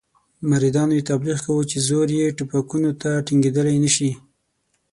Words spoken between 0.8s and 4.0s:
یې تبلیغ کاوه چې زور یې ټوپکونو ته ټینګېدلای نه